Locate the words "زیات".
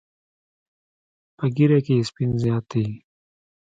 2.43-2.65